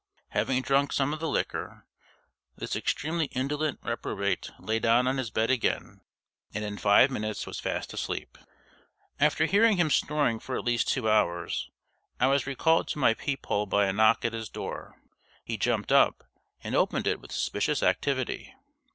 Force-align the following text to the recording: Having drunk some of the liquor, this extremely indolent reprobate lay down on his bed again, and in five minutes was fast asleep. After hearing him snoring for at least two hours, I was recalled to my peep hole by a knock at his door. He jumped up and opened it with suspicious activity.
Having 0.29 0.63
drunk 0.63 0.91
some 0.91 1.13
of 1.13 1.19
the 1.19 1.27
liquor, 1.27 1.85
this 2.55 2.75
extremely 2.75 3.25
indolent 3.33 3.77
reprobate 3.83 4.49
lay 4.57 4.79
down 4.79 5.05
on 5.07 5.17
his 5.17 5.29
bed 5.29 5.51
again, 5.51 6.01
and 6.55 6.63
in 6.63 6.79
five 6.79 7.11
minutes 7.11 7.45
was 7.45 7.59
fast 7.59 7.93
asleep. 7.93 8.35
After 9.19 9.45
hearing 9.45 9.77
him 9.77 9.91
snoring 9.91 10.39
for 10.39 10.57
at 10.57 10.63
least 10.65 10.87
two 10.87 11.07
hours, 11.07 11.69
I 12.19 12.25
was 12.25 12.47
recalled 12.47 12.87
to 12.87 12.97
my 12.97 13.13
peep 13.13 13.45
hole 13.45 13.67
by 13.67 13.85
a 13.85 13.93
knock 13.93 14.25
at 14.25 14.33
his 14.33 14.49
door. 14.49 14.99
He 15.43 15.55
jumped 15.55 15.91
up 15.91 16.23
and 16.63 16.73
opened 16.73 17.05
it 17.05 17.19
with 17.21 17.31
suspicious 17.31 17.83
activity. 17.83 18.55